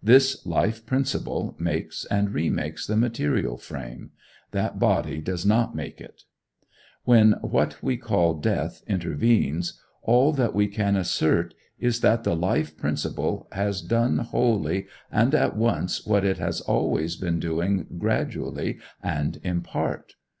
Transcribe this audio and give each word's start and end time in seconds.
This 0.00 0.46
life 0.46 0.86
principle 0.86 1.56
makes 1.58 2.04
and 2.04 2.32
remakes 2.32 2.86
the 2.86 2.96
material 2.96 3.56
frame; 3.56 4.12
that 4.52 4.78
body 4.78 5.20
does 5.20 5.44
not 5.44 5.74
make 5.74 6.00
it. 6.00 6.22
When 7.02 7.32
what 7.42 7.82
we 7.82 7.96
call 7.96 8.34
death 8.34 8.84
intervenes, 8.86 9.80
all 10.02 10.32
that 10.34 10.54
we 10.54 10.68
can 10.68 10.94
assert 10.94 11.54
is 11.80 12.00
that 12.00 12.22
the 12.22 12.36
life 12.36 12.76
principle 12.76 13.48
has 13.50 13.82
done 13.82 14.18
wholly 14.18 14.86
and 15.10 15.34
at 15.34 15.56
once 15.56 16.06
what 16.06 16.24
it 16.24 16.38
has 16.38 16.60
always 16.60 17.16
been 17.16 17.40
doing 17.40 17.86
gradually 17.98 18.78
and 19.02 19.38
in 19.42 19.62
part. 19.62 20.14